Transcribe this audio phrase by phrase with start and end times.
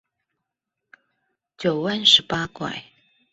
[1.57, 2.85] 九彎十八拐